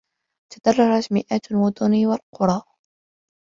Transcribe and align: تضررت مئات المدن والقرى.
تضررت 0.53 1.11
مئات 1.11 1.51
المدن 1.51 2.05
والقرى. 2.07 2.61